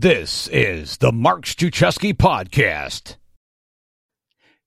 [0.00, 3.16] This is the Mark Struczewski podcast.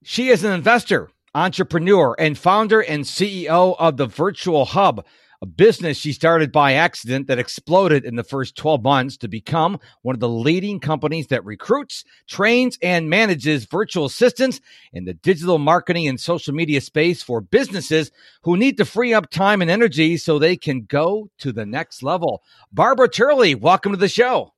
[0.04, 5.06] She is an investor, entrepreneur, and founder and CEO of the Virtual Hub,
[5.42, 9.80] a business she started by accident that exploded in the first 12 months to become
[10.02, 14.60] one of the leading companies that recruits, trains, and manages virtual assistants
[14.92, 18.12] in the digital marketing and social media space for businesses
[18.42, 22.04] who need to free up time and energy so they can go to the next
[22.04, 22.44] level.
[22.74, 24.52] Barbara Turley, welcome to the show.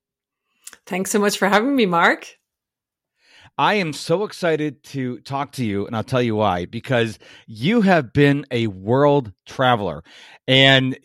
[0.86, 2.28] Thanks so much for having me, Mark.
[3.58, 6.66] I am so excited to talk to you, and I'll tell you why.
[6.66, 10.04] Because you have been a world traveler,
[10.48, 10.98] and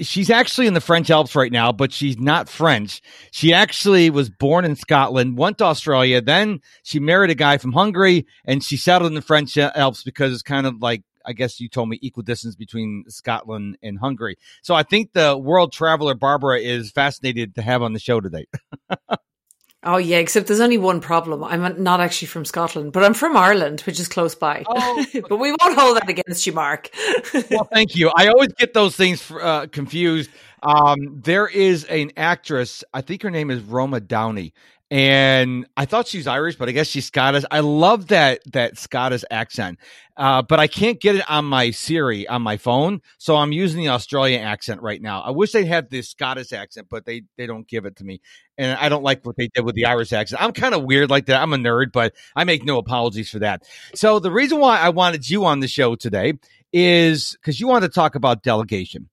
[0.00, 3.00] she's actually in the French Alps right now, but she's not French.
[3.30, 7.72] She actually was born in Scotland, went to Australia, then she married a guy from
[7.72, 11.60] Hungary, and she settled in the French Alps because it's kind of like I guess
[11.60, 14.36] you told me equal distance between Scotland and Hungary.
[14.62, 18.46] So I think the world traveler Barbara is fascinated to have on the show today.
[19.84, 21.44] oh yeah, except there's only one problem.
[21.44, 24.64] I'm not actually from Scotland, but I'm from Ireland, which is close by.
[24.66, 26.90] Oh, but we won't hold that against you, Mark.
[27.50, 28.10] well, thank you.
[28.14, 30.30] I always get those things uh, confused.
[30.62, 34.52] Um, there is an actress, I think her name is Roma Downey,
[34.90, 37.44] and I thought she's Irish, but I guess she's Scottish.
[37.50, 39.78] I love that that Scottish accent,
[40.16, 43.82] uh, but I can't get it on my Siri on my phone, so I'm using
[43.82, 45.20] the Australian accent right now.
[45.20, 48.20] I wish they had the Scottish accent, but they they don't give it to me,
[48.58, 50.42] and I don't like what they did with the Irish accent.
[50.42, 51.40] I'm kind of weird like that.
[51.40, 53.62] I'm a nerd, but I make no apologies for that.
[53.94, 56.34] So the reason why I wanted you on the show today
[56.72, 59.08] is because you want to talk about delegation.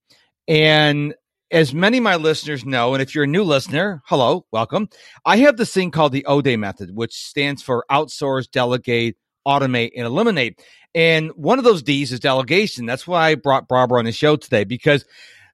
[0.48, 1.14] And
[1.52, 4.90] as many of my listeners know, and if you're a new listener, hello, welcome.
[5.26, 9.16] I have this thing called the ODE method, which stands for outsource, delegate,
[9.48, 10.62] automate, and eliminate.
[10.94, 12.86] And one of those D's is delegation.
[12.86, 15.06] That's why I brought Barbara on the show today because,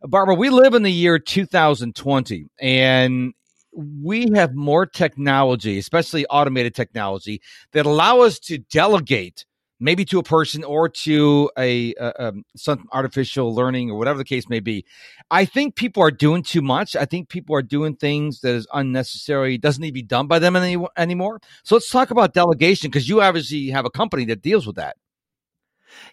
[0.02, 3.33] Barbara, we live in the year 2020 and
[3.75, 7.41] we have more technology, especially automated technology,
[7.73, 9.45] that allow us to delegate
[9.84, 14.24] maybe to a person or to a, a, um, some artificial learning or whatever the
[14.24, 14.85] case may be.
[15.30, 16.96] I think people are doing too much.
[16.96, 20.40] I think people are doing things that is unnecessary, doesn't need to be done by
[20.40, 21.41] them any, anymore.
[21.63, 24.96] So let's talk about delegation because you obviously have a company that deals with that.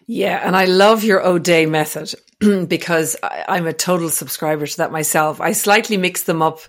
[0.05, 2.13] Yeah, and I love your ODAE method
[2.67, 5.39] because I, am a total subscriber to that myself.
[5.39, 6.59] I slightly mix them up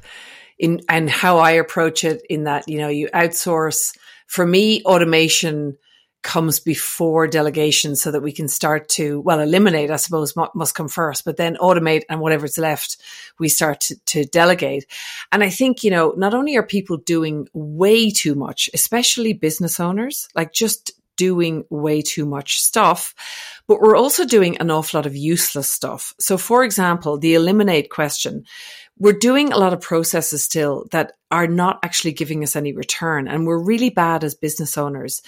[0.57, 3.97] in and how I approach it in that, you know, you outsource.
[4.29, 5.77] For me, automation
[6.23, 10.89] comes before delegation so that we can start to, well, eliminate, I suppose, must come
[10.89, 12.97] first, but then automate and whatever's left,
[13.39, 14.87] we start to, to, delegate.
[15.33, 19.81] And I think, you know, not only are people doing way too much, especially business
[19.81, 23.15] owners, like just doing way too much stuff,
[23.67, 26.15] but we're also doing an awful lot of useless stuff.
[26.19, 28.45] So, for example, the eliminate question,
[28.99, 33.29] we're doing a lot of processes still that are not actually giving us any return.
[33.29, 35.23] And we're really bad as business owners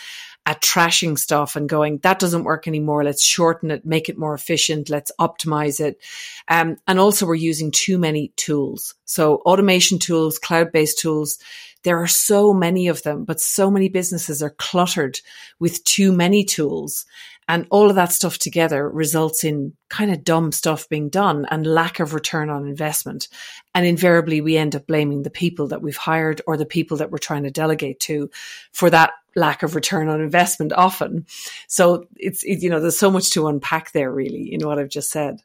[0.47, 3.03] at trashing stuff and going, that doesn't work anymore.
[3.03, 4.91] Let's shorten it, make it more efficient.
[4.91, 6.01] Let's optimize it.
[6.49, 8.95] Um, and also we're using too many tools.
[9.05, 11.39] So automation tools, cloud based tools.
[11.85, 15.21] There are so many of them, but so many businesses are cluttered
[15.61, 17.07] with too many tools.
[17.47, 21.67] And all of that stuff together results in kind of dumb stuff being done and
[21.67, 23.29] lack of return on investment.
[23.75, 27.11] And invariably we end up blaming the people that we've hired or the people that
[27.11, 28.31] we're trying to delegate to
[28.73, 31.27] for that lack of return on investment often.
[31.69, 34.89] So it's, it, you know, there's so much to unpack there really in what I've
[34.89, 35.43] just said.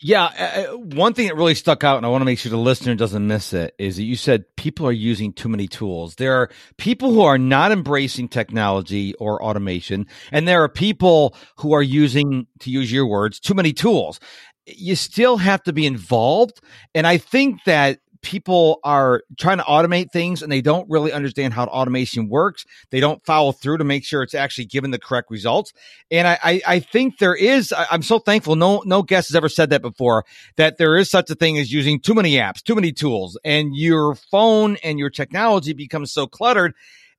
[0.00, 2.50] Yeah, uh, uh, one thing that really stuck out, and I want to make sure
[2.50, 6.14] the listener doesn't miss it, is that you said people are using too many tools.
[6.14, 11.72] There are people who are not embracing technology or automation, and there are people who
[11.72, 14.20] are using, to use your words, too many tools.
[14.66, 16.60] You still have to be involved,
[16.94, 21.54] and I think that people are trying to automate things and they don't really understand
[21.54, 22.64] how automation works.
[22.90, 25.72] They don't follow through to make sure it's actually giving the correct results.
[26.10, 28.56] And I, I, I think there is, I, I'm so thankful.
[28.56, 30.24] No, no guest has ever said that before
[30.56, 33.76] that there is such a thing as using too many apps, too many tools and
[33.76, 36.74] your phone and your technology becomes so cluttered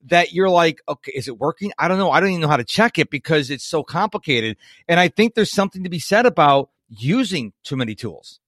[0.08, 1.72] that you're like, okay, is it working?
[1.78, 2.12] I don't know.
[2.12, 4.58] I don't even know how to check it because it's so complicated.
[4.88, 8.40] And I think there's something to be said about using too many tools.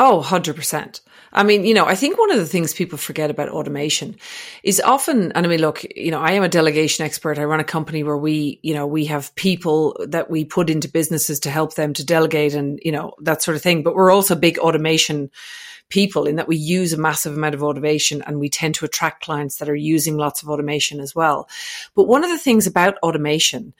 [0.00, 1.00] Oh, 100%.
[1.32, 4.16] I mean, you know, I think one of the things people forget about automation
[4.62, 7.38] is often, and I mean, look, you know, I am a delegation expert.
[7.38, 10.88] I run a company where we, you know, we have people that we put into
[10.88, 13.82] businesses to help them to delegate and, you know, that sort of thing.
[13.82, 15.30] But we're also big automation
[15.90, 19.24] people in that we use a massive amount of automation and we tend to attract
[19.24, 21.48] clients that are using lots of automation as well.
[21.94, 23.74] But one of the things about automation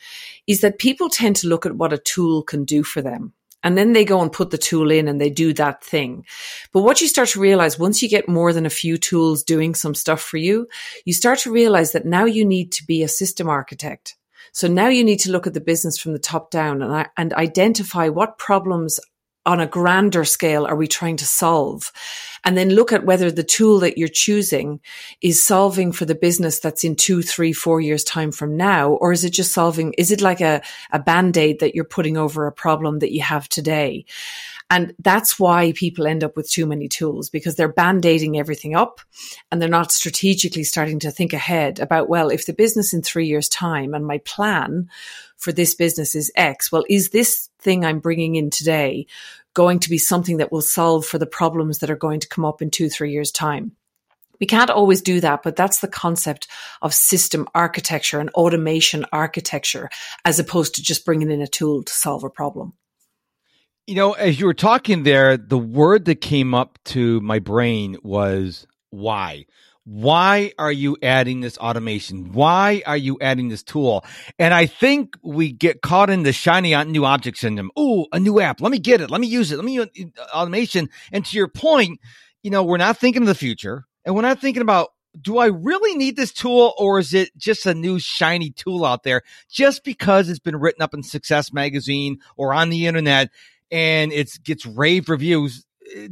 [0.46, 3.76] is that people tend to look at what a tool can do for them And
[3.76, 6.24] then they go and put the tool in and they do that thing.
[6.72, 9.74] But what you start to realize once you get more than a few tools doing
[9.74, 10.68] some stuff for you,
[11.04, 14.16] you start to realize that now you need to be a system architect.
[14.52, 17.34] So now you need to look at the business from the top down and, and
[17.34, 19.00] identify what problems
[19.44, 21.90] on a grander scale are we trying to solve?
[22.44, 24.80] And then look at whether the tool that you're choosing
[25.20, 29.12] is solving for the business that's in two, three, four years time from now, or
[29.12, 30.62] is it just solving, is it like a,
[30.92, 34.04] a band-aid that you're putting over a problem that you have today?
[34.70, 39.00] And that's why people end up with too many tools because they're band-aiding everything up
[39.50, 43.26] and they're not strategically starting to think ahead about, well, if the business in three
[43.26, 44.90] years time and my plan
[45.38, 49.06] for this business is X, well, is this thing I'm bringing in today
[49.58, 52.44] going to be something that will solve for the problems that are going to come
[52.44, 53.72] up in two, three years time?
[54.38, 56.46] We can't always do that, but that's the concept
[56.80, 59.90] of system architecture and automation architecture,
[60.24, 62.74] as opposed to just bringing in a tool to solve a problem.
[63.88, 67.96] You know, as you were talking there, the word that came up to my brain
[68.04, 69.46] was why.
[69.90, 72.32] Why are you adding this automation?
[72.34, 74.04] Why are you adding this tool?
[74.38, 77.70] And I think we get caught in the shiny new object syndrome.
[77.74, 78.60] Oh, a new app.
[78.60, 79.10] Let me get it.
[79.10, 79.56] Let me use it.
[79.56, 79.88] Let me use
[80.34, 80.90] automation.
[81.10, 82.00] And to your point,
[82.42, 85.46] you know, we're not thinking of the future and we're not thinking about do I
[85.46, 89.84] really need this tool or is it just a new shiny tool out there just
[89.84, 93.30] because it's been written up in Success Magazine or on the internet?
[93.70, 95.64] and it gets rave reviews.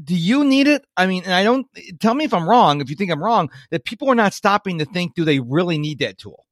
[0.03, 0.85] Do you need it?
[0.97, 1.67] I mean, and I don't
[2.01, 4.79] tell me if I'm wrong, if you think I'm wrong, that people are not stopping
[4.79, 6.47] to think, do they really need that tool?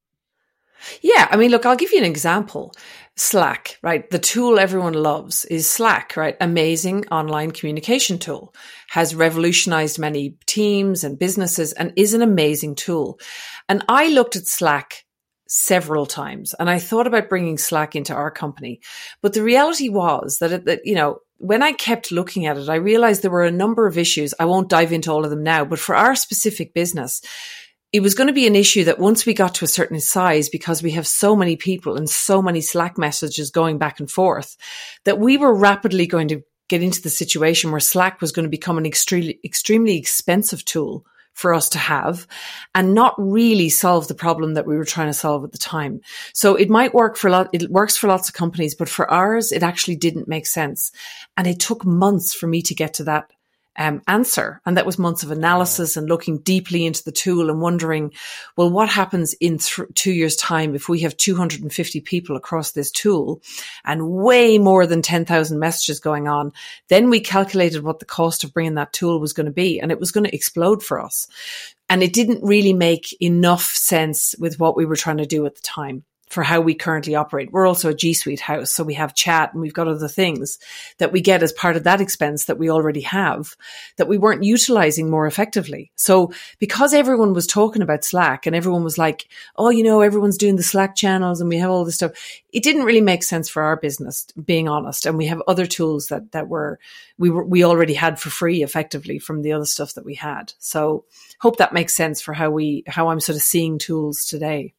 [1.01, 2.73] Yeah, I mean, look, I'll give you an example.
[3.15, 4.09] Slack, right?
[4.09, 6.35] The tool everyone loves is Slack, right?
[6.41, 8.53] Amazing online communication tool,
[8.89, 13.19] has revolutionized many teams and businesses and is an amazing tool.
[13.69, 15.05] And I looked at Slack
[15.47, 18.81] several times and I thought about bringing Slack into our company.
[19.21, 22.69] But the reality was that, it, that, you know, when I kept looking at it,
[22.69, 24.33] I realized there were a number of issues.
[24.39, 27.21] I won't dive into all of them now, but for our specific business,
[27.93, 30.49] it was going to be an issue that once we got to a certain size,
[30.49, 34.57] because we have so many people and so many Slack messages going back and forth,
[35.03, 38.49] that we were rapidly going to get into the situation where Slack was going to
[38.49, 41.05] become an extremely, extremely expensive tool
[41.35, 42.25] for us to have
[42.73, 45.99] and not really solve the problem that we were trying to solve at the time.
[46.33, 49.11] So it might work for a lot, it works for lots of companies, but for
[49.11, 50.93] ours, it actually didn't make sense.
[51.35, 53.29] And it took months for me to get to that
[53.77, 54.61] um, answer.
[54.65, 58.13] And that was months of analysis and looking deeply into the tool and wondering,
[58.55, 62.91] well, what happens in th- two years time if we have 250 people across this
[62.91, 63.41] tool
[63.83, 66.53] and way more than 10,000 messages going on?
[66.89, 69.91] Then we calculated what the cost of bringing that tool was going to be and
[69.91, 71.27] it was going to explode for us.
[71.89, 75.55] And it didn't really make enough sense with what we were trying to do at
[75.55, 77.51] the time for how we currently operate.
[77.51, 78.71] We're also a G Suite house.
[78.71, 80.57] So we have chat and we've got other things
[80.97, 83.55] that we get as part of that expense that we already have
[83.97, 85.91] that we weren't utilizing more effectively.
[85.95, 90.37] So because everyone was talking about Slack and everyone was like, Oh, you know, everyone's
[90.37, 92.11] doing the Slack channels and we have all this stuff.
[92.51, 95.05] It didn't really make sense for our business, being honest.
[95.05, 96.79] And we have other tools that, that were,
[97.17, 100.53] we were, we already had for free effectively from the other stuff that we had.
[100.57, 101.05] So
[101.39, 104.73] hope that makes sense for how we, how I'm sort of seeing tools today.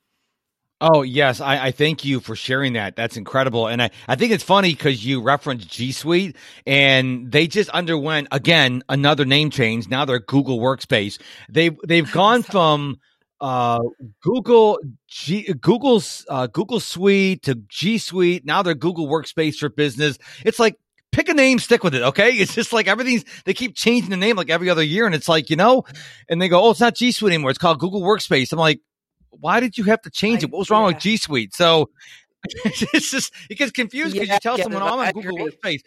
[0.80, 2.96] Oh yes, I, I, thank you for sharing that.
[2.96, 6.36] That's incredible, and I, I think it's funny because you referenced G Suite,
[6.66, 9.88] and they just underwent again another name change.
[9.88, 11.18] Now they're Google Workspace.
[11.48, 12.98] They they've gone from
[13.40, 13.80] uh,
[14.22, 14.78] Google
[15.08, 18.44] G, Google's uh, Google Suite to G Suite.
[18.44, 20.18] Now they're Google Workspace for Business.
[20.44, 20.76] It's like
[21.10, 22.02] pick a name, stick with it.
[22.02, 22.32] Okay.
[22.32, 25.06] It's just like everything's, they keep changing the name like every other year.
[25.06, 25.84] And it's like, you know,
[26.28, 27.50] and they go, Oh, it's not G Suite anymore.
[27.50, 28.52] It's called Google Workspace.
[28.52, 28.80] I'm like,
[29.40, 30.50] why did you have to change it?
[30.50, 30.94] What was wrong yeah.
[30.94, 31.54] with G Suite?
[31.54, 31.90] So
[32.64, 35.82] it's just it gets confused because yeah, you tell someone, oh, I'm on Google Workspace.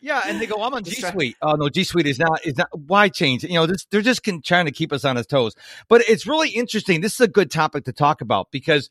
[0.00, 1.36] yeah, and they go, I'm on G Suite.
[1.42, 2.68] Oh no, G Suite is not is not.
[2.86, 3.50] Why change it?
[3.50, 5.54] You know, this, they're just can, trying to keep us on his toes.
[5.88, 7.00] But it's really interesting.
[7.00, 8.90] This is a good topic to talk about because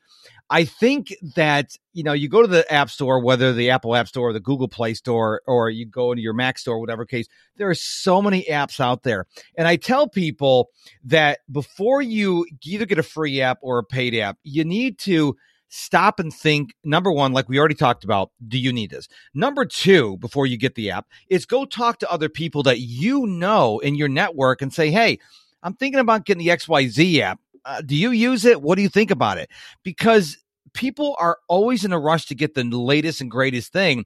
[0.50, 4.08] I think that, you know, you go to the App Store, whether the Apple App
[4.08, 7.28] Store or the Google Play Store, or you go into your Mac Store, whatever case,
[7.58, 9.26] there are so many apps out there.
[9.58, 10.70] And I tell people
[11.06, 15.36] that before you either get a free app or a paid app, you need to
[15.70, 19.08] stop and think number one, like we already talked about, do you need this?
[19.34, 23.26] Number two, before you get the app, is go talk to other people that you
[23.26, 25.18] know in your network and say, hey,
[25.64, 28.62] I'm thinking about getting the XYZ app uh, do you use it?
[28.62, 29.50] What do you think about it?
[29.84, 30.38] Because
[30.74, 34.06] people are always in a rush to get the latest and greatest thing.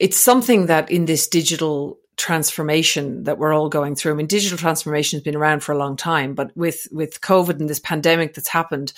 [0.00, 4.12] it's something that in this digital transformation that we're all going through.
[4.12, 7.58] I mean, digital transformation has been around for a long time, but with, with COVID
[7.58, 8.92] and this pandemic that's happened,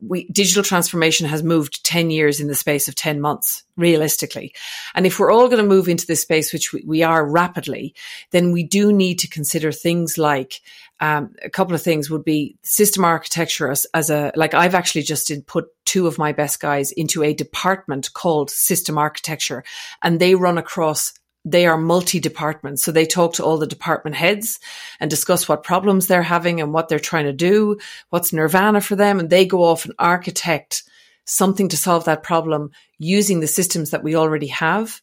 [0.00, 4.54] we, digital transformation has moved 10 years in the space of 10 months, realistically.
[4.94, 7.94] And if we're all going to move into this space, which we, we are rapidly,
[8.30, 10.60] then we do need to consider things like,
[11.00, 15.02] um, a couple of things would be system architecture as, as a, like I've actually
[15.02, 19.64] just put two of my best guys into a department called system architecture
[20.02, 21.12] and they run across
[21.44, 22.82] they are multi departments.
[22.82, 24.58] So they talk to all the department heads
[25.00, 27.78] and discuss what problems they're having and what they're trying to do,
[28.10, 29.18] what's nirvana for them.
[29.20, 30.82] And they go off and architect
[31.28, 35.00] something to solve that problem using the systems that we already have.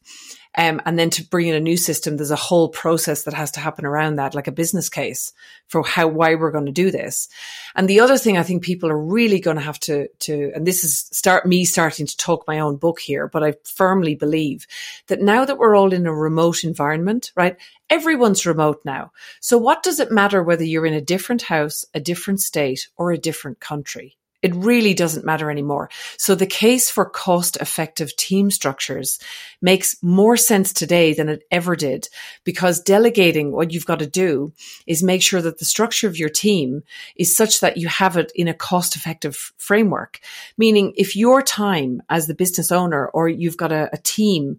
[0.58, 3.50] Um, and then to bring in a new system, there's a whole process that has
[3.52, 5.34] to happen around that, like a business case
[5.68, 7.28] for how, why we're going to do this.
[7.74, 10.66] And the other thing I think people are really going to have to, to, and
[10.66, 14.66] this is start me starting to talk my own book here, but I firmly believe
[15.08, 17.58] that now that we're all in a remote environment, right?
[17.90, 19.12] Everyone's remote now.
[19.40, 23.12] So what does it matter whether you're in a different house, a different state or
[23.12, 24.16] a different country?
[24.46, 25.90] It really doesn't matter anymore.
[26.18, 29.18] So the case for cost effective team structures
[29.60, 32.08] makes more sense today than it ever did
[32.44, 34.52] because delegating what you've got to do
[34.86, 36.84] is make sure that the structure of your team
[37.16, 40.20] is such that you have it in a cost effective framework.
[40.56, 44.58] Meaning if your time as the business owner or you've got a, a team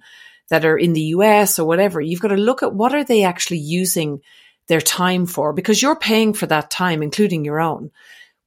[0.50, 3.24] that are in the US or whatever, you've got to look at what are they
[3.24, 4.20] actually using
[4.68, 7.90] their time for because you're paying for that time, including your own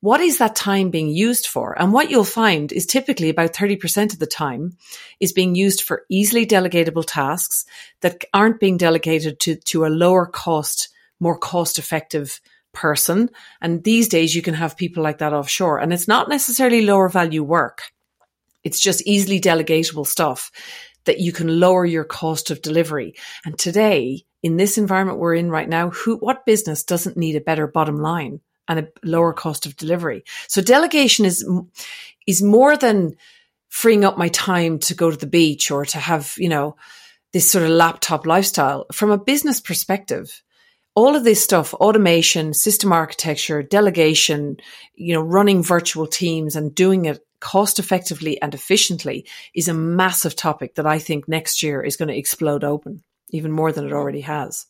[0.01, 1.79] what is that time being used for?
[1.79, 4.77] And what you'll find is typically about 30% of the time
[5.21, 7.67] is being used for easily delegatable tasks
[8.01, 10.89] that aren't being delegated to, to a lower cost,
[11.21, 12.41] more cost effective
[12.73, 13.29] person.
[13.61, 17.11] And these days you can have people like that offshore and it's not necessarily lower
[17.11, 17.83] value work.
[18.65, 20.51] It's just easily delegatable stuff
[21.05, 23.15] that you can lower your cost of delivery.
[23.45, 27.41] And today in this environment we're in right now, who, what business doesn't need a
[27.41, 28.41] better bottom line?
[28.71, 30.25] And a lower cost of delivery.
[30.49, 31.47] So delegation is,
[32.27, 33.17] is more than
[33.69, 36.77] freeing up my time to go to the beach or to have, you know,
[37.33, 38.87] this sort of laptop lifestyle.
[38.93, 40.43] From a business perspective,
[40.95, 44.57] all of this stuff, automation, system architecture, delegation,
[44.95, 50.37] you know, running virtual teams and doing it cost effectively and efficiently is a massive
[50.37, 53.93] topic that I think next year is going to explode open even more than it
[53.93, 54.67] already has.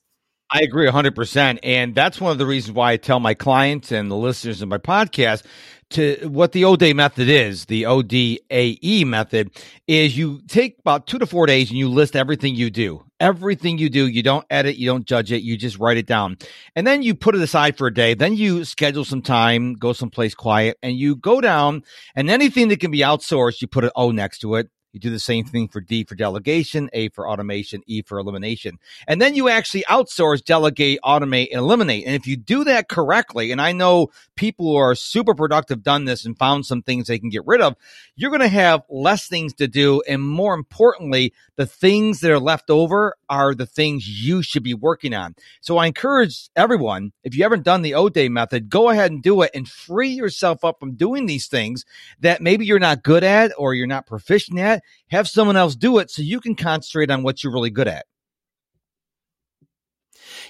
[0.52, 1.58] I agree 100%.
[1.62, 4.68] And that's one of the reasons why I tell my clients and the listeners of
[4.68, 5.44] my podcast
[5.90, 7.66] to what the ODAE method is.
[7.66, 9.50] The ODAE method
[9.86, 13.04] is you take about two to four days and you list everything you do.
[13.20, 16.38] Everything you do, you don't edit, you don't judge it, you just write it down.
[16.74, 18.14] And then you put it aside for a day.
[18.14, 21.82] Then you schedule some time, go someplace quiet, and you go down
[22.14, 24.70] and anything that can be outsourced, you put an O next to it.
[24.92, 28.78] You do the same thing for D for delegation, A for automation, E for elimination.
[29.06, 32.06] And then you actually outsource, delegate, automate, and eliminate.
[32.06, 36.06] And if you do that correctly, and I know people who are super productive done
[36.06, 37.76] this and found some things they can get rid of,
[38.16, 40.02] you're going to have less things to do.
[40.08, 44.74] And more importantly, the things that are left over are the things you should be
[44.74, 45.36] working on.
[45.60, 49.42] So I encourage everyone, if you haven't done the ODAE method, go ahead and do
[49.42, 51.84] it and free yourself up from doing these things
[52.20, 54.79] that maybe you're not good at or you're not proficient at.
[55.10, 58.06] Have someone else do it so you can concentrate on what you're really good at.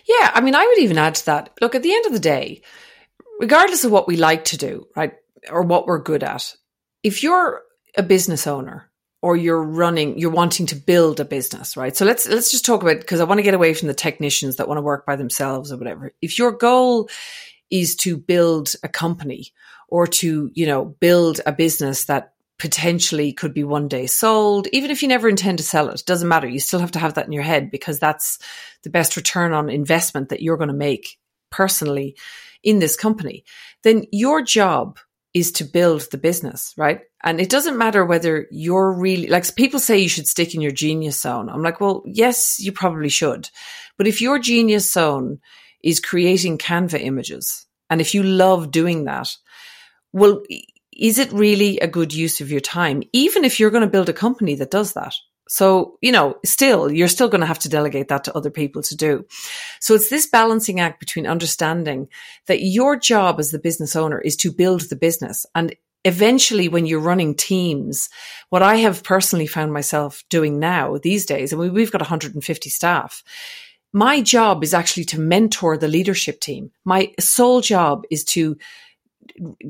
[0.07, 1.51] Yeah, I mean, I would even add to that.
[1.61, 2.63] Look, at the end of the day,
[3.39, 5.15] regardless of what we like to do, right,
[5.51, 6.55] or what we're good at,
[7.03, 7.63] if you're
[7.97, 8.91] a business owner
[9.23, 11.97] or you're running, you're wanting to build a business, right?
[11.97, 14.57] So let's let's just talk about because I want to get away from the technicians
[14.57, 16.13] that want to work by themselves or whatever.
[16.23, 17.09] If your goal
[17.71, 19.53] is to build a company
[19.89, 24.91] or to, you know, build a business that potentially could be one day sold, even
[24.91, 26.47] if you never intend to sell it, doesn't matter.
[26.47, 28.39] You still have to have that in your head because that's
[28.83, 31.19] the best return on investment that you're going to make
[31.51, 32.17] personally
[32.63, 33.45] in this company,
[33.83, 34.99] then your job
[35.33, 37.01] is to build the business, right?
[37.23, 40.73] And it doesn't matter whether you're really like people say you should stick in your
[40.73, 41.49] genius zone.
[41.49, 43.49] I'm like, well, yes, you probably should.
[43.97, 45.41] But if your genius zone
[45.83, 49.35] is creating Canva images, and if you love doing that,
[50.13, 50.43] well,
[50.93, 53.03] is it really a good use of your time?
[53.13, 55.15] Even if you're going to build a company that does that,
[55.51, 58.83] so, you know, still, you're still going to have to delegate that to other people
[58.83, 59.27] to do.
[59.81, 62.07] So it's this balancing act between understanding
[62.47, 65.47] that your job as the business owner is to build the business.
[65.57, 68.11] And eventually, when you're running teams,
[68.51, 73.25] what I have personally found myself doing now these days, and we've got 150 staff,
[73.93, 76.71] my job is actually to mentor the leadership team.
[76.85, 78.57] My sole job is to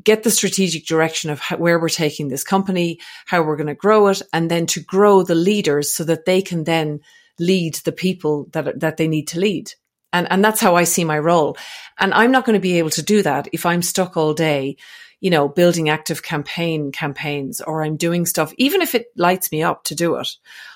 [0.02, 3.74] get the strategic direction of how, where we're taking this company, how we're going to
[3.74, 7.00] grow it, and then to grow the leaders so that they can then
[7.38, 9.72] lead the people that that they need to lead.
[10.12, 11.56] And and that's how I see my role.
[11.98, 14.76] And I'm not going to be able to do that if I'm stuck all day,
[15.20, 19.84] you know, building ActiveCampaign campaigns or I'm doing stuff even if it lights me up
[19.84, 20.28] to do it.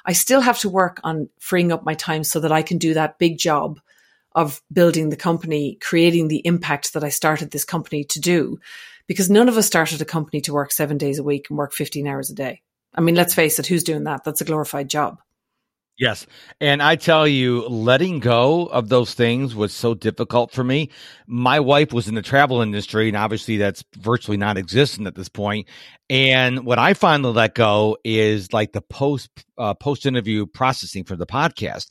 [0.04, 2.94] I still have to work on freeing up my time so that I can do
[2.94, 3.80] that big job
[4.34, 8.58] of building the company, creating the impact that I started this company to do.
[9.06, 11.72] Because none of us started a company to work seven days a week and work
[11.72, 12.62] 15 hours a day.
[12.94, 14.24] I mean, let's face it, who's doing that?
[14.24, 15.18] That's a glorified job.
[15.96, 16.26] Yes.
[16.60, 20.90] And I tell you, letting go of those things was so difficult for me.
[21.28, 25.28] My wife was in the travel industry, and obviously that's virtually non existent at this
[25.28, 25.68] point.
[26.10, 31.14] And what I finally let go is like the post uh, post interview processing for
[31.14, 31.86] the podcast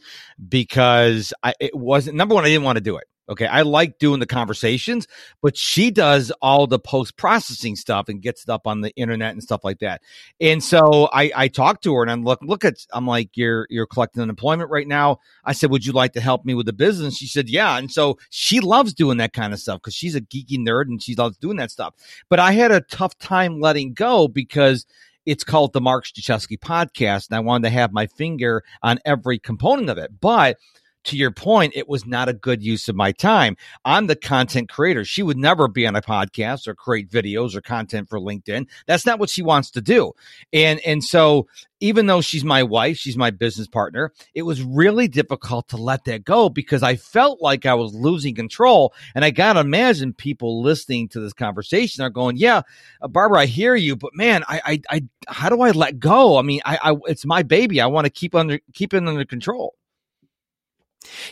[0.49, 2.43] because I, it wasn't number one.
[2.43, 3.05] I didn't want to do it.
[3.29, 3.45] Okay.
[3.45, 5.07] I like doing the conversations,
[5.41, 9.31] but she does all the post processing stuff and gets it up on the internet
[9.31, 10.01] and stuff like that.
[10.41, 13.65] And so I, I talked to her and I'm look, look at, I'm like, you're,
[13.69, 15.19] you're collecting unemployment right now.
[15.45, 17.17] I said, would you like to help me with the business?
[17.17, 17.77] She said, yeah.
[17.77, 21.01] And so she loves doing that kind of stuff because she's a geeky nerd and
[21.01, 21.93] she loves doing that stuff.
[22.29, 24.85] But I had a tough time letting go because
[25.25, 29.39] it's called the Mark Struczewski podcast and I wanted to have my finger on every
[29.39, 30.19] component of it.
[30.19, 30.57] But
[31.05, 33.57] to your point, it was not a good use of my time.
[33.85, 35.05] I'm the content creator.
[35.05, 38.67] She would never be on a podcast or create videos or content for LinkedIn.
[38.85, 40.13] That's not what she wants to do.
[40.51, 41.47] And, and so
[41.83, 46.05] even though she's my wife, she's my business partner, it was really difficult to let
[46.05, 48.93] that go because I felt like I was losing control.
[49.13, 52.61] And I got to imagine people listening to this conversation are going, yeah,
[53.01, 56.37] uh, Barbara, I hear you, but man, I, I, I, how do I let go?
[56.37, 57.81] I mean, I, I it's my baby.
[57.81, 59.75] I want to keep under, keep it under control.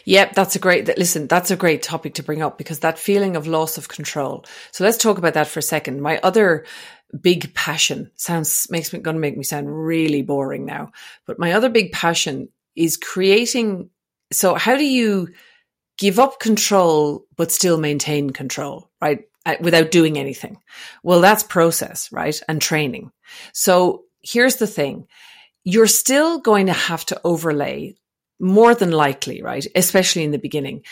[0.05, 3.35] Yep, that's a great, listen, that's a great topic to bring up because that feeling
[3.35, 4.45] of loss of control.
[4.71, 6.01] So let's talk about that for a second.
[6.01, 6.65] My other
[7.19, 10.91] big passion sounds, makes me, gonna make me sound really boring now,
[11.25, 13.89] but my other big passion is creating.
[14.31, 15.29] So how do you
[15.97, 19.25] give up control, but still maintain control, right?
[19.59, 20.57] Without doing anything.
[21.03, 22.39] Well, that's process, right?
[22.47, 23.11] And training.
[23.53, 25.07] So here's the thing.
[25.63, 27.95] You're still going to have to overlay
[28.41, 29.65] more than likely, right?
[29.75, 30.83] Especially in the beginning,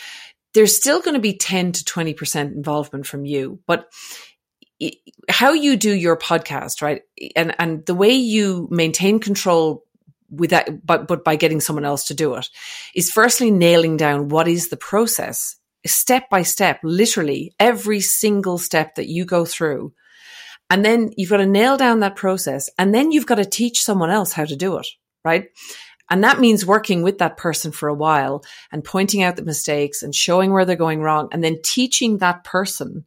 [0.54, 3.88] there's still going to be 10 to 20% involvement from you, but
[5.28, 7.02] how you do your podcast, right?
[7.36, 9.84] And, and the way you maintain control
[10.30, 12.48] with that, but, but by getting someone else to do it
[12.94, 18.96] is firstly nailing down what is the process step by step, literally every single step
[18.96, 19.92] that you go through.
[20.68, 23.82] And then you've got to nail down that process and then you've got to teach
[23.82, 24.86] someone else how to do it,
[25.24, 25.48] right?
[26.10, 30.02] And that means working with that person for a while and pointing out the mistakes
[30.02, 33.04] and showing where they're going wrong and then teaching that person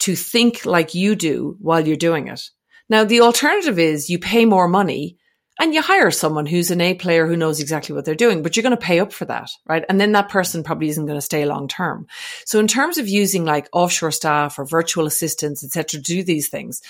[0.00, 2.50] to think like you do while you're doing it.
[2.88, 5.18] Now, the alternative is you pay more money
[5.58, 8.56] and you hire someone who's an A player who knows exactly what they're doing, but
[8.56, 9.84] you're going to pay up for that, right?
[9.88, 12.06] And then that person probably isn't going to stay long term.
[12.44, 16.48] So in terms of using like offshore staff or virtual assistants, etc., to do these
[16.48, 16.82] things,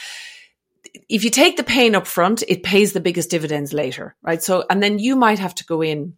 [1.09, 4.43] if you take the pain up front, it pays the biggest dividends later, right?
[4.43, 6.15] So, and then you might have to go in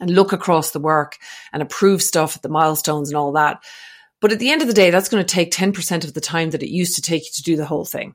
[0.00, 1.18] and look across the work
[1.52, 3.62] and approve stuff at the milestones and all that.
[4.20, 6.50] But at the end of the day, that's going to take 10% of the time
[6.50, 8.14] that it used to take you to do the whole thing.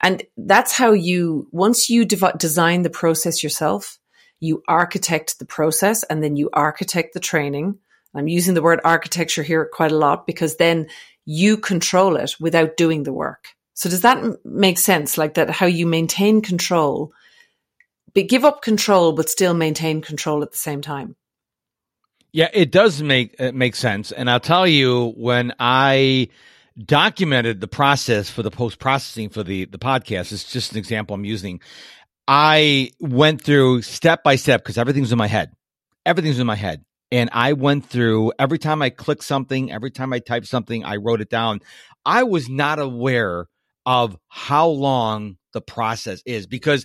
[0.00, 3.98] And that's how you, once you design the process yourself,
[4.40, 7.78] you architect the process and then you architect the training.
[8.14, 10.86] I'm using the word architecture here quite a lot because then
[11.24, 13.48] you control it without doing the work.
[13.78, 15.16] So does that make sense?
[15.16, 17.12] Like that, how you maintain control,
[18.12, 21.14] but give up control, but still maintain control at the same time.
[22.32, 24.10] Yeah, it does make it make sense.
[24.10, 26.28] And I'll tell you when I
[26.84, 30.32] documented the process for the post processing for the the podcast.
[30.32, 31.60] It's just an example I'm using.
[32.26, 35.52] I went through step by step because everything's in my head.
[36.04, 36.84] Everything's in my head.
[37.12, 40.96] And I went through every time I clicked something, every time I typed something, I
[40.96, 41.60] wrote it down.
[42.04, 43.46] I was not aware
[43.88, 46.46] of how long the process is.
[46.46, 46.84] Because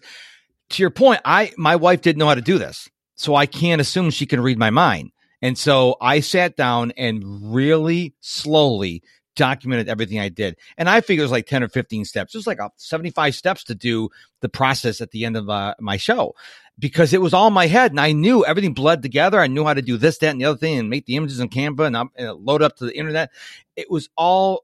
[0.69, 2.89] to your point, I my wife didn't know how to do this.
[3.15, 5.11] So I can't assume she can read my mind.
[5.41, 9.03] And so I sat down and really slowly
[9.35, 10.55] documented everything I did.
[10.77, 12.33] And I figured it was like 10 or 15 steps.
[12.33, 15.97] It was like 75 steps to do the process at the end of uh, my
[15.97, 16.35] show
[16.79, 19.41] because it was all in my head and I knew everything bled together.
[19.41, 21.41] I knew how to do this, that, and the other thing and make the images
[21.41, 23.29] in Canva and, and load up to the internet.
[23.75, 24.63] It was all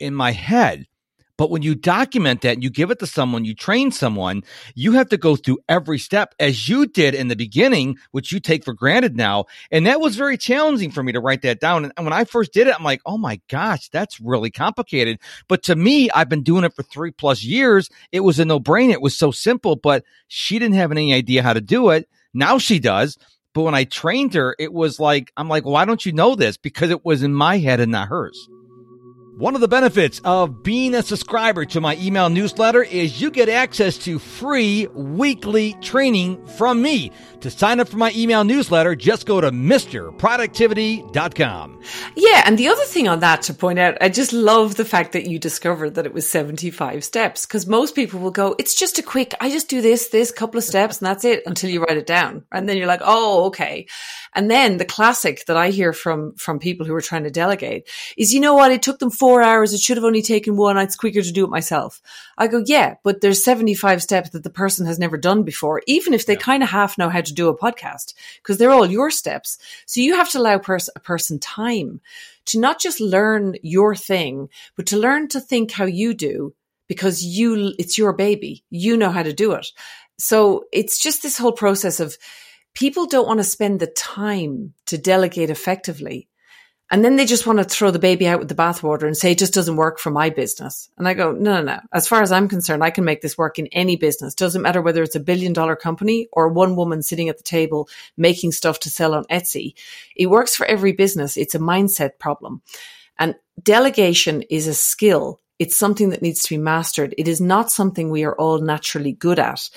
[0.00, 0.86] in my head.
[1.38, 4.42] But when you document that and you give it to someone, you train someone,
[4.74, 8.40] you have to go through every step as you did in the beginning, which you
[8.40, 9.46] take for granted now.
[9.70, 11.92] And that was very challenging for me to write that down.
[11.96, 15.20] And when I first did it, I'm like, oh my gosh, that's really complicated.
[15.46, 17.88] But to me, I've been doing it for three plus years.
[18.10, 18.92] It was a no brainer.
[18.92, 22.08] It was so simple, but she didn't have any idea how to do it.
[22.34, 23.16] Now she does.
[23.54, 26.56] But when I trained her, it was like, I'm like, why don't you know this?
[26.56, 28.48] Because it was in my head and not hers.
[29.38, 33.48] One of the benefits of being a subscriber to my email newsletter is you get
[33.48, 37.12] access to free weekly training from me.
[37.42, 41.80] To sign up for my email newsletter, just go to MrProductivity.com.
[42.16, 45.12] Yeah, and the other thing on that to point out, I just love the fact
[45.12, 48.98] that you discovered that it was 75 steps because most people will go, it's just
[48.98, 51.84] a quick, I just do this, this couple of steps and that's it until you
[51.84, 52.44] write it down.
[52.50, 53.86] And then you're like, oh, okay.
[54.34, 57.88] And then the classic that I hear from, from people who are trying to delegate
[58.16, 58.72] is, you know what?
[58.72, 59.72] It took them four hours.
[59.72, 60.76] It should have only taken one.
[60.78, 62.00] It's quicker to do it myself.
[62.36, 66.14] I go, yeah, but there's 75 steps that the person has never done before, even
[66.14, 66.40] if they yeah.
[66.40, 69.58] kind of half know how to do a podcast, because they're all your steps.
[69.86, 72.00] So you have to allow pers- a person time
[72.46, 76.54] to not just learn your thing, but to learn to think how you do
[76.86, 78.64] because you, it's your baby.
[78.70, 79.66] You know how to do it.
[80.18, 82.16] So it's just this whole process of,
[82.74, 86.28] people don't want to spend the time to delegate effectively.
[86.90, 89.32] And then they just want to throw the baby out with the bathwater and say
[89.32, 90.88] it just doesn't work for my business.
[90.96, 91.80] And I go, no, no, no.
[91.92, 94.34] As far as I'm concerned, I can make this work in any business.
[94.34, 97.90] Doesn't matter whether it's a billion dollar company or one woman sitting at the table
[98.16, 99.74] making stuff to sell on Etsy.
[100.16, 101.36] It works for every business.
[101.36, 102.62] It's a mindset problem.
[103.18, 107.14] And delegation is a skill it's something that needs to be mastered.
[107.18, 109.68] It is not something we are all naturally good at.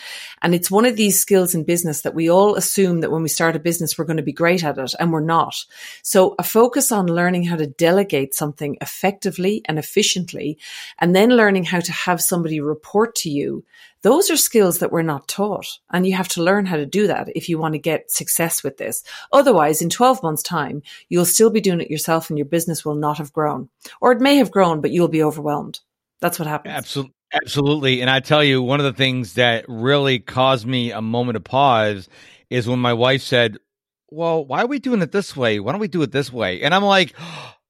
[0.41, 3.29] And it's one of these skills in business that we all assume that when we
[3.29, 5.55] start a business, we're going to be great at it and we're not.
[6.03, 10.57] So a focus on learning how to delegate something effectively and efficiently,
[10.99, 13.63] and then learning how to have somebody report to you
[14.03, 15.67] those are skills that we're not taught.
[15.91, 18.63] And you have to learn how to do that if you want to get success
[18.63, 19.03] with this.
[19.31, 22.95] Otherwise, in 12 months time, you'll still be doing it yourself and your business will
[22.95, 25.79] not have grown or it may have grown, but you'll be overwhelmed.
[26.19, 26.75] That's what happens.
[26.75, 27.15] Absolutely.
[27.33, 28.01] Absolutely.
[28.01, 31.45] And I tell you, one of the things that really caused me a moment of
[31.45, 32.09] pause
[32.49, 33.57] is when my wife said,
[34.09, 35.59] well, why are we doing it this way?
[35.61, 36.61] Why don't we do it this way?
[36.61, 37.13] And I'm like,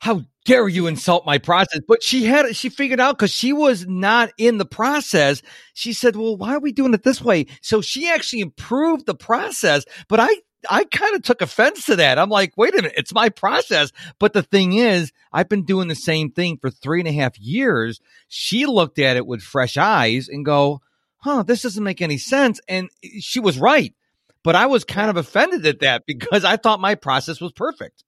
[0.02, 1.80] how dare you insult my process?
[1.88, 5.44] But she had she figured out because she was not in the process.
[5.76, 7.46] She said, well, why are we doing it this way?
[7.62, 9.86] So she actually improved the process.
[10.10, 10.30] But I,
[10.68, 12.18] I kind of took offense to that.
[12.18, 13.92] I'm like, wait a minute, it's my process.
[14.18, 17.40] But the thing is, I've been doing the same thing for three and a half
[17.40, 18.00] years.
[18.28, 20.82] She looked at it with fresh eyes and go,
[21.18, 22.60] huh, this doesn't make any sense.
[22.68, 23.94] And she was right.
[24.44, 28.04] But I was kind of offended at that because I thought my process was perfect.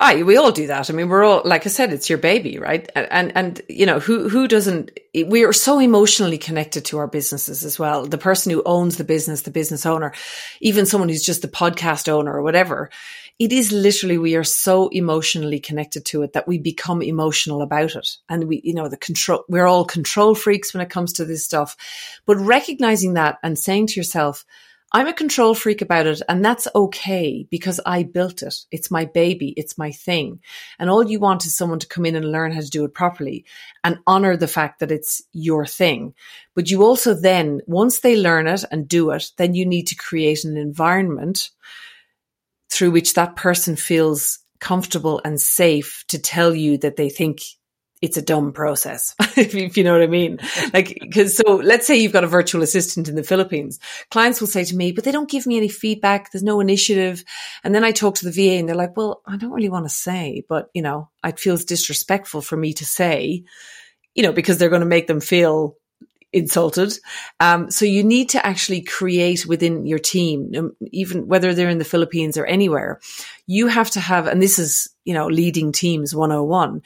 [0.00, 0.90] Ah, we all do that.
[0.90, 2.90] I mean, we're all, like I said, it's your baby, right?
[2.94, 7.64] And, and, you know, who, who doesn't, we are so emotionally connected to our businesses
[7.64, 8.04] as well.
[8.04, 10.12] The person who owns the business, the business owner,
[10.60, 12.90] even someone who's just the podcast owner or whatever.
[13.38, 17.96] It is literally, we are so emotionally connected to it that we become emotional about
[17.96, 18.16] it.
[18.28, 21.44] And we, you know, the control, we're all control freaks when it comes to this
[21.44, 21.74] stuff.
[22.26, 24.44] But recognizing that and saying to yourself,
[24.92, 28.54] I'm a control freak about it and that's okay because I built it.
[28.72, 29.54] It's my baby.
[29.56, 30.40] It's my thing.
[30.78, 32.94] And all you want is someone to come in and learn how to do it
[32.94, 33.44] properly
[33.84, 36.14] and honor the fact that it's your thing.
[36.56, 39.94] But you also then, once they learn it and do it, then you need to
[39.94, 41.50] create an environment
[42.68, 47.40] through which that person feels comfortable and safe to tell you that they think
[48.02, 50.38] it's a dumb process, if you know what I mean.
[50.72, 53.80] Like, cause so let's say you've got a virtual assistant in the Philippines.
[54.10, 56.30] Clients will say to me, but they don't give me any feedback.
[56.30, 57.24] There's no initiative.
[57.64, 59.86] And then I talk to the VA and they're like, well, I don't really want
[59.86, 63.44] to say, but you know, it feels disrespectful for me to say,
[64.14, 65.76] you know, because they're going to make them feel
[66.32, 66.96] insulted.
[67.40, 71.78] Um, so you need to actually create within your team, um, even whether they're in
[71.78, 73.00] the Philippines or anywhere,
[73.46, 76.82] you have to have, and this is, you know, leading teams 101.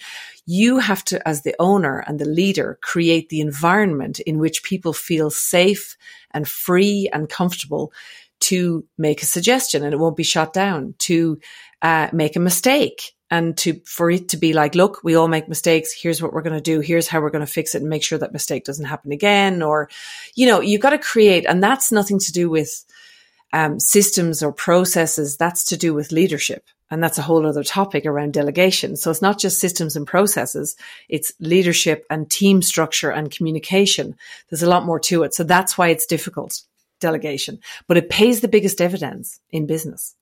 [0.46, 4.92] You have to, as the owner and the leader, create the environment in which people
[4.92, 5.96] feel safe
[6.30, 7.92] and free and comfortable
[8.40, 11.38] to make a suggestion and it won't be shut down, to
[11.83, 15.49] uh, make a mistake and to for it to be like look we all make
[15.49, 15.92] mistakes.
[15.92, 16.79] Here's what we're going to do.
[16.81, 19.61] Here's how we're going to fix it and make sure that mistake doesn't happen again.
[19.61, 19.88] Or
[20.35, 22.85] you know you've got to create and that's nothing to do with
[23.53, 25.37] um, systems or processes.
[25.37, 26.64] That's to do with leadership.
[26.90, 28.97] And that's a whole other topic around delegation.
[28.97, 30.77] So it's not just systems and processes.
[31.09, 34.16] It's leadership and team structure and communication.
[34.49, 35.35] There's a lot more to it.
[35.35, 36.62] So that's why it's difficult
[37.01, 37.59] delegation.
[37.88, 40.14] But it pays the biggest dividends in business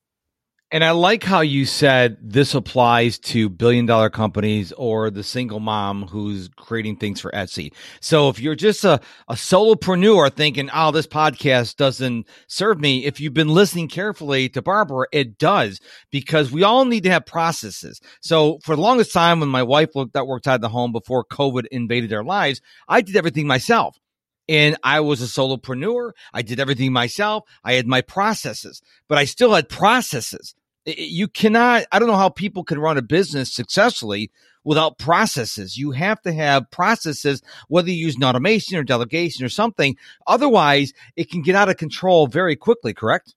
[0.72, 5.61] and I like how you said this applies to billion dollar companies or the single
[5.61, 7.74] mom who's creating things for Etsy.
[8.00, 13.20] So if you're just a, a solopreneur thinking, oh, this podcast doesn't serve me, if
[13.20, 15.78] you've been listening carefully to Barbara, it does
[16.11, 18.00] because we all need to have processes.
[18.22, 20.90] So for the longest time, when my wife worked, that worked out of the home
[20.90, 23.98] before COVID invaded our lives, I did everything myself
[24.48, 26.12] and I was a solopreneur.
[26.32, 27.44] I did everything myself.
[27.62, 30.54] I had my processes, but I still had processes
[30.85, 34.31] you cannot i don't know how people can run a business successfully
[34.64, 35.77] without processes.
[35.77, 39.97] You have to have processes whether you use an automation or delegation or something.
[40.27, 43.35] Otherwise it can get out of control very quickly correct?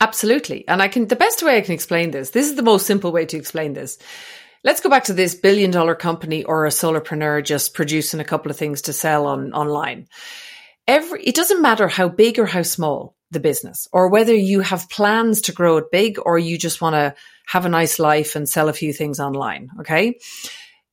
[0.00, 0.66] Absolutely.
[0.68, 3.12] And i can the best way i can explain this this is the most simple
[3.12, 3.98] way to explain this.
[4.62, 8.50] Let's go back to this billion dollar company or a solopreneur just producing a couple
[8.50, 10.06] of things to sell on online.
[10.86, 14.90] Every it doesn't matter how big or how small the business or whether you have
[14.90, 17.14] plans to grow it big or you just want to
[17.46, 19.68] have a nice life and sell a few things online.
[19.80, 20.18] Okay.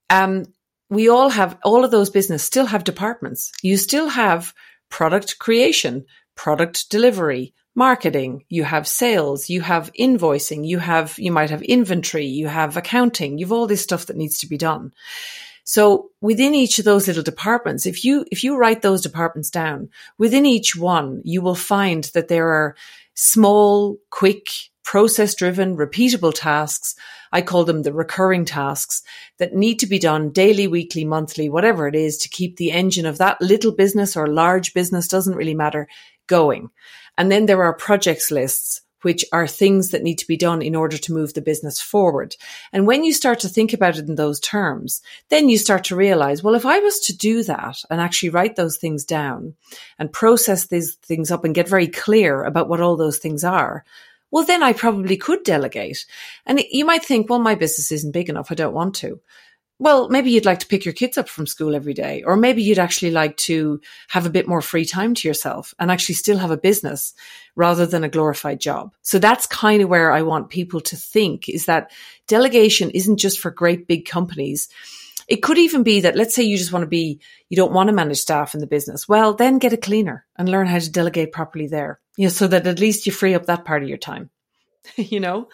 [0.09, 0.45] Um,
[0.89, 3.51] we all have all of those business still have departments.
[3.61, 4.53] You still have
[4.89, 11.51] product creation, product delivery, marketing, you have sales, you have invoicing, you have, you might
[11.51, 14.91] have inventory, you have accounting, you've all this stuff that needs to be done.
[15.69, 19.89] So within each of those little departments, if you, if you write those departments down,
[20.17, 22.77] within each one, you will find that there are
[23.15, 24.47] small, quick,
[24.85, 26.95] process driven, repeatable tasks.
[27.33, 29.03] I call them the recurring tasks
[29.39, 33.05] that need to be done daily, weekly, monthly, whatever it is to keep the engine
[33.05, 35.89] of that little business or large business doesn't really matter
[36.27, 36.69] going.
[37.17, 40.75] And then there are projects lists which are things that need to be done in
[40.75, 42.35] order to move the business forward.
[42.73, 45.95] And when you start to think about it in those terms, then you start to
[45.95, 49.55] realize, well, if I was to do that and actually write those things down
[49.99, 53.85] and process these things up and get very clear about what all those things are,
[54.31, 56.05] well, then I probably could delegate.
[56.45, 58.51] And you might think, well, my business isn't big enough.
[58.51, 59.21] I don't want to.
[59.79, 62.63] Well, maybe you'd like to pick your kids up from school every day, or maybe
[62.63, 66.39] you'd actually like to have a bit more free time to yourself and actually still
[66.39, 67.13] have a business
[67.55, 68.93] rather than a glorified job.
[69.03, 71.91] So that's kind of where I want people to think is that
[72.25, 74.67] delegation isn't just for great big companies.
[75.27, 77.89] It could even be that let's say you just want to be, you don't want
[77.89, 79.07] to manage staff in the business.
[79.07, 82.47] Well, then get a cleaner and learn how to delegate properly there, you know, so
[82.47, 84.31] that at least you free up that part of your time,
[84.95, 85.49] you know?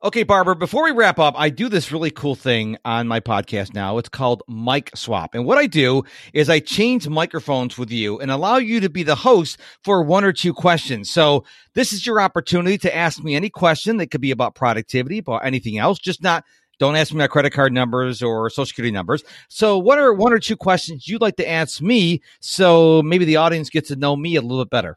[0.00, 3.74] Okay, Barbara, before we wrap up, I do this really cool thing on my podcast
[3.74, 3.98] now.
[3.98, 5.34] It's called Mic Swap.
[5.34, 9.02] And what I do is I change microphones with you and allow you to be
[9.02, 11.10] the host for one or two questions.
[11.10, 15.18] So this is your opportunity to ask me any question that could be about productivity,
[15.18, 16.44] about anything else, just not
[16.78, 19.24] don't ask me my credit card numbers or social security numbers.
[19.48, 23.38] So what are one or two questions you'd like to ask me so maybe the
[23.38, 24.96] audience gets to know me a little bit better?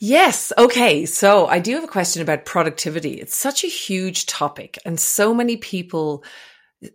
[0.00, 0.52] Yes.
[0.56, 1.06] Okay.
[1.06, 3.14] So I do have a question about productivity.
[3.14, 6.22] It's such a huge topic and so many people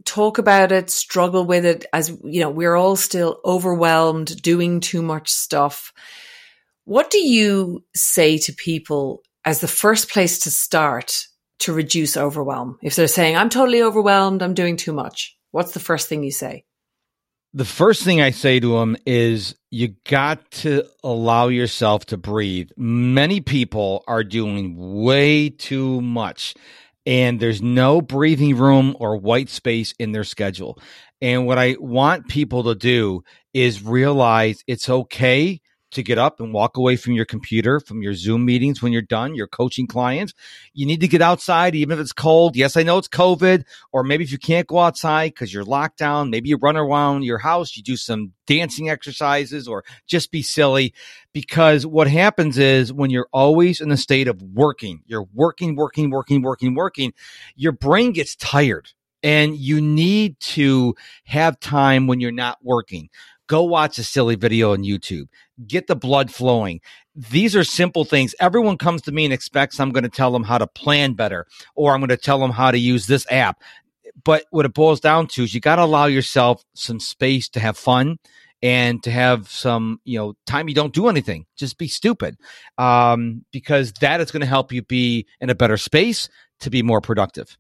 [0.05, 5.01] talk about it, struggle with it as, you know, we're all still overwhelmed, doing too
[5.01, 5.91] much stuff.
[6.85, 11.27] What do you say to people as the first place to start
[11.59, 12.77] to reduce overwhelm?
[12.81, 16.31] If they're saying, I'm totally overwhelmed, I'm doing too much, what's the first thing you
[16.31, 16.63] say?
[17.53, 22.71] The first thing I say to them is you got to allow yourself to breathe.
[22.77, 26.55] Many people are doing way too much
[27.05, 30.79] and there's no breathing room or white space in their schedule.
[31.21, 35.61] And what I want people to do is realize it's okay
[35.93, 39.01] to get up and walk away from your computer, from your Zoom meetings when you're
[39.01, 40.33] done, your coaching clients.
[40.73, 42.55] You need to get outside, even if it's cold.
[42.55, 45.97] Yes, I know it's COVID, or maybe if you can't go outside because you're locked
[45.97, 50.41] down, maybe you run around your house, you do some dancing exercises or just be
[50.41, 50.93] silly.
[51.33, 56.09] Because what happens is when you're always in a state of working, you're working, working,
[56.09, 57.13] working, working, working,
[57.55, 58.89] your brain gets tired
[59.23, 63.09] and you need to have time when you're not working.
[63.47, 65.27] Go watch a silly video on YouTube.
[65.67, 66.81] Get the blood flowing.
[67.15, 68.33] These are simple things.
[68.39, 71.45] Everyone comes to me and expects I'm going to tell them how to plan better
[71.75, 73.61] or I'm going to tell them how to use this app.
[74.23, 77.59] But what it boils down to is you got to allow yourself some space to
[77.59, 78.17] have fun
[78.61, 81.45] and to have some, you know, time you don't do anything.
[81.57, 82.37] Just be stupid.
[82.77, 86.29] Um, because that is going to help you be in a better space
[86.61, 87.57] to be more productive.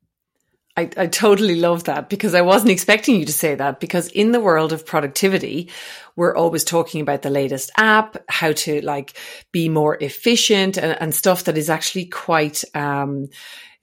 [0.75, 4.31] I, I totally love that because I wasn't expecting you to say that because in
[4.31, 5.69] the world of productivity,
[6.15, 9.15] we're always talking about the latest app, how to like
[9.51, 13.29] be more efficient and, and stuff that is actually quite, um,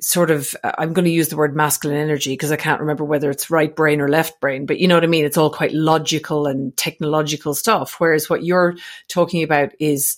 [0.00, 3.31] sort of, I'm going to use the word masculine energy because I can't remember whether
[3.31, 5.24] it's right brain or left brain, but you know what I mean?
[5.24, 7.96] It's all quite logical and technological stuff.
[7.98, 8.76] Whereas what you're
[9.09, 10.16] talking about is,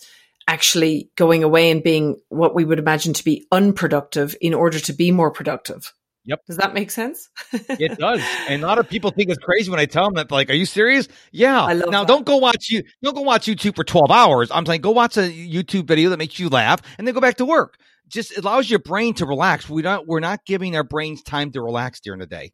[0.49, 4.93] actually going away and being what we would imagine to be unproductive in order to
[4.93, 5.95] be more productive.
[6.25, 6.47] Yep.
[6.47, 7.29] Does that make sense?
[7.53, 8.21] it does.
[8.49, 10.55] And a lot of people think it's crazy when I tell them that, like, are
[10.55, 11.09] you serious?
[11.33, 11.67] Yeah.
[11.73, 12.09] now, that.
[12.09, 12.83] don't go watch you.
[13.03, 14.51] Don't go watch YouTube for 12 hours.
[14.53, 17.37] I'm saying go watch a YouTube video that makes you laugh and then go back
[17.39, 17.77] to work.
[18.09, 19.69] Just allows your brain to relax.
[19.69, 22.53] We don't, we're not giving our brains time to relax during the day.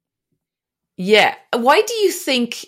[0.96, 1.34] Yeah.
[1.52, 2.66] Why do you think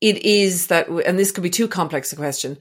[0.00, 2.58] it is that, and this could be too complex a question,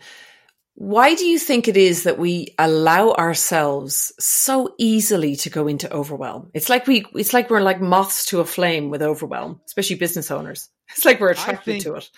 [0.80, 5.92] why do you think it is that we allow ourselves so easily to go into
[5.92, 6.52] overwhelm?
[6.54, 10.30] It's like we, it's like we're like moths to a flame with overwhelm, especially business
[10.30, 10.70] owners.
[10.96, 12.10] It's like we're attracted think, to it.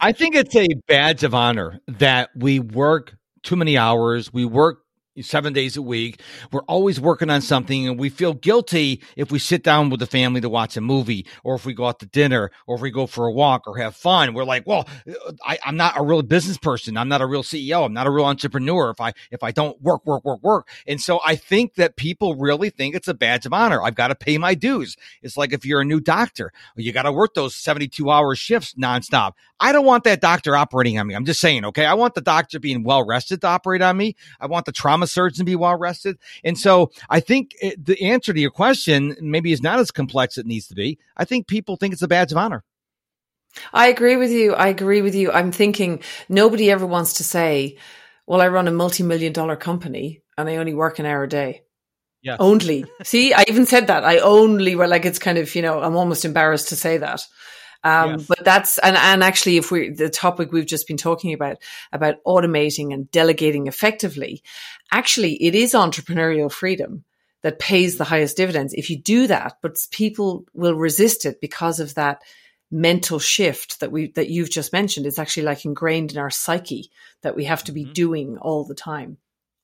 [0.00, 4.32] I think it's a badge of honor that we work too many hours.
[4.32, 4.80] We work
[5.22, 6.20] seven days a week.
[6.52, 10.06] We're always working on something and we feel guilty if we sit down with the
[10.06, 12.90] family to watch a movie or if we go out to dinner or if we
[12.90, 14.34] go for a walk or have fun.
[14.34, 14.88] We're like, well,
[15.44, 16.96] I, am not a real business person.
[16.96, 17.84] I'm not a real CEO.
[17.84, 20.68] I'm not a real entrepreneur if I, if I don't work, work, work, work.
[20.86, 23.82] And so I think that people really think it's a badge of honor.
[23.82, 24.96] I've got to pay my dues.
[25.22, 28.74] It's like if you're a new doctor, you got to work those 72 hour shifts
[28.74, 29.32] nonstop.
[29.60, 31.14] I don't want that doctor operating on me.
[31.14, 31.84] I'm just saying, okay.
[31.84, 34.16] I want the doctor being well rested to operate on me.
[34.40, 36.18] I want the trauma surgeon to be well rested.
[36.44, 40.38] And so I think it, the answer to your question maybe is not as complex
[40.38, 40.98] as it needs to be.
[41.16, 42.64] I think people think it's a badge of honor.
[43.72, 44.54] I agree with you.
[44.54, 45.32] I agree with you.
[45.32, 47.78] I'm thinking nobody ever wants to say,
[48.26, 51.62] well, I run a multi-million dollar company and I only work an hour a day.
[52.20, 52.36] Yeah.
[52.38, 52.84] Only.
[53.04, 54.04] See, I even said that.
[54.04, 57.22] I only were like, it's kind of, you know, I'm almost embarrassed to say that.
[57.84, 58.26] Um, yes.
[58.26, 61.58] But that's and and actually, if we the topic we've just been talking about
[61.92, 64.42] about automating and delegating effectively,
[64.90, 67.04] actually, it is entrepreneurial freedom
[67.42, 69.58] that pays the highest dividends if you do that.
[69.62, 72.22] But people will resist it because of that
[72.70, 75.06] mental shift that we that you've just mentioned.
[75.06, 76.90] It's actually like ingrained in our psyche
[77.22, 77.92] that we have to be mm-hmm.
[77.92, 79.18] doing all the time.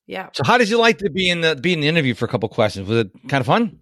[0.06, 0.28] Yeah.
[0.32, 2.28] So, how did you like to be in the be in the interview for a
[2.28, 2.88] couple questions?
[2.88, 3.80] Was it kind of fun?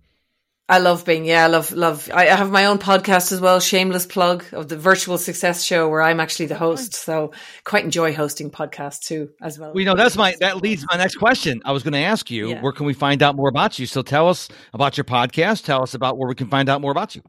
[0.68, 2.08] I love being, yeah, I love, love.
[2.14, 6.00] I have my own podcast as well, shameless plug of the Virtual Success Show, where
[6.00, 6.94] I'm actually the host.
[6.94, 7.32] So
[7.64, 9.72] quite enjoy hosting podcasts too, as well.
[9.78, 11.60] You know, that's my that leads my next question.
[11.64, 12.62] I was going to ask you, yeah.
[12.62, 13.86] where can we find out more about you?
[13.86, 15.64] So tell us about your podcast.
[15.64, 17.22] Tell us about where we can find out more about you.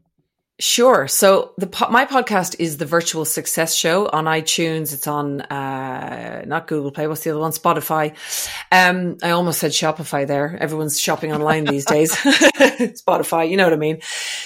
[0.60, 1.08] Sure.
[1.08, 4.92] So the my podcast is the Virtual Success Show on iTunes.
[4.92, 7.08] It's on uh, not Google Play.
[7.08, 7.50] What's the other one?
[7.50, 8.14] Spotify.
[8.70, 10.56] Um, I almost said Shopify there.
[10.60, 12.12] Everyone's shopping online these days.
[12.14, 13.98] Spotify, you know what I mean.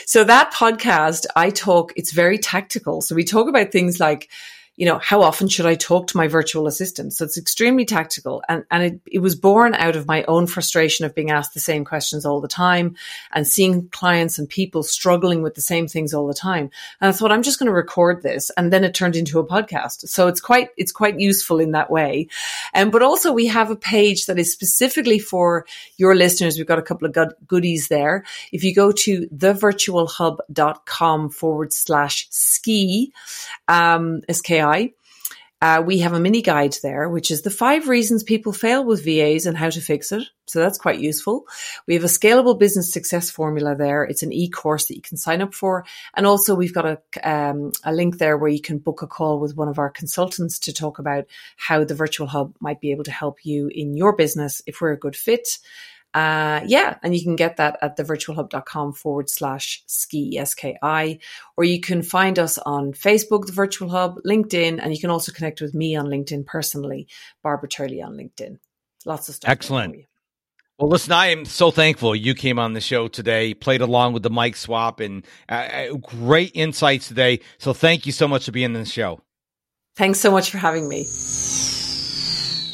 [0.07, 1.93] So that podcast, I talk.
[1.95, 3.03] It's very tactical.
[3.03, 4.31] So we talk about things like
[4.79, 7.13] you know, how often should I talk to my virtual assistant?
[7.13, 8.45] So it's extremely tactical.
[8.49, 11.59] And, and it, it was born out of my own frustration of being asked the
[11.59, 12.95] same questions all the time
[13.33, 16.71] and seeing clients and people struggling with the same things all the time.
[17.01, 18.53] And I thought, I'm just going to record this.
[18.57, 20.09] And then it turned into a podcast.
[20.09, 22.29] So it's quite, it's quite useful in that way.
[22.73, 26.57] Um, but also we have a page that is specifically for your listeners.
[26.57, 28.23] We've got a couple of good goodies there.
[28.53, 33.13] If you go to thevirtualhub.com forward slash ski,
[33.67, 34.21] um,
[34.75, 34.95] SKI,
[35.61, 39.05] uh, we have a mini guide there, which is the five reasons people fail with
[39.05, 40.23] VAs and how to fix it.
[40.47, 41.47] So that's quite useful.
[41.87, 44.05] We have a scalable business success formula there.
[44.05, 45.85] It's an e-course that you can sign up for.
[46.15, 49.41] And also we've got a, um, a link there where you can book a call
[49.41, 51.25] with one of our consultants to talk about
[51.57, 54.93] how the virtual hub might be able to help you in your business if we're
[54.93, 55.59] a good fit.
[56.15, 61.19] Uh, yeah, and you can get that at thevirtualhub.com forward slash ski, S-K-I,
[61.57, 65.33] or you can find us on Facebook, The Virtual Hub, LinkedIn, and you can also
[65.33, 67.07] connect with me on LinkedIn personally,
[67.43, 68.59] Barbara Turley on LinkedIn.
[69.05, 69.51] Lots of stuff.
[69.51, 70.07] Excellent.
[70.79, 74.23] Well, listen, I am so thankful you came on the show today, played along with
[74.23, 77.41] the mic swap, and uh, uh great insights today.
[77.59, 79.21] So thank you so much for being on the show.
[79.97, 81.05] Thanks so much for having me.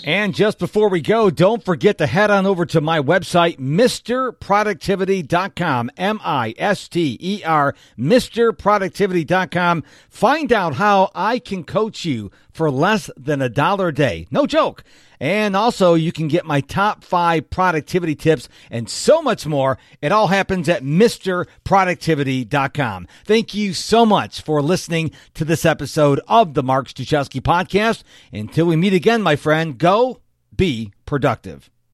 [0.07, 5.90] And just before we go, don't forget to head on over to my website, MisterProductivity.com,
[5.97, 9.85] M-I-S-T-E-R, MisterProductivity.com.
[10.11, 14.29] Find out how I can coach you for less than a dollar a day.
[14.31, 14.85] No joke.
[15.21, 19.76] And also, you can get my top five productivity tips and so much more.
[20.01, 23.09] It all happens at MisterProductivity.com.
[23.24, 28.05] Thank you so much for listening to this episode of the Mark Struczewski podcast.
[28.33, 30.20] Until we meet again, my friend, go
[30.57, 31.74] be productive.